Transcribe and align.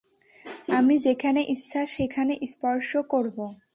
আমি 0.69 0.95
যেখানে 0.97 1.41
ইচ্ছা 1.47 1.81
সেখানে 1.85 2.33
স্পর্শ 2.45 2.89
করবো। 3.09 3.45